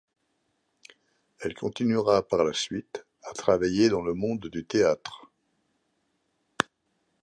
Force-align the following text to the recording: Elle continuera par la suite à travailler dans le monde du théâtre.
Elle 1.41 1.53
continuera 1.53 2.23
par 2.27 2.43
la 2.43 2.53
suite 2.53 3.05
à 3.21 3.33
travailler 3.33 3.87
dans 3.89 4.01
le 4.01 4.15
monde 4.15 4.47
du 4.47 4.65
théâtre. 4.65 5.29